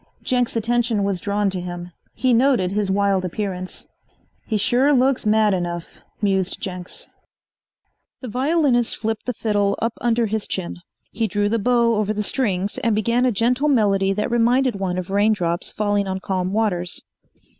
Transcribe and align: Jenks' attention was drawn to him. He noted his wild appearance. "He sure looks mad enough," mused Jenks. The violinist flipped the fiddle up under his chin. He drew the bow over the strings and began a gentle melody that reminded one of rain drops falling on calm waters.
Jenks' 0.23 0.55
attention 0.55 1.03
was 1.03 1.19
drawn 1.19 1.51
to 1.51 1.61
him. 1.61 1.91
He 2.15 2.33
noted 2.33 2.71
his 2.71 2.89
wild 2.89 3.23
appearance. 3.23 3.87
"He 4.47 4.57
sure 4.57 4.91
looks 4.95 5.27
mad 5.27 5.53
enough," 5.53 6.01
mused 6.23 6.59
Jenks. 6.59 7.07
The 8.19 8.27
violinist 8.27 8.97
flipped 8.97 9.27
the 9.27 9.35
fiddle 9.35 9.77
up 9.79 9.93
under 10.01 10.25
his 10.25 10.47
chin. 10.47 10.77
He 11.11 11.27
drew 11.27 11.49
the 11.49 11.59
bow 11.59 11.93
over 11.97 12.13
the 12.13 12.23
strings 12.23 12.79
and 12.79 12.95
began 12.95 13.27
a 13.27 13.31
gentle 13.31 13.67
melody 13.69 14.11
that 14.13 14.31
reminded 14.31 14.75
one 14.77 14.97
of 14.97 15.11
rain 15.11 15.33
drops 15.33 15.71
falling 15.71 16.07
on 16.07 16.19
calm 16.19 16.51
waters. 16.51 17.03